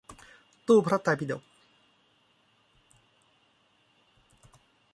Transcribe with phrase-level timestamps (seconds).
[0.67, 1.41] ตู้พระไตรปิฎก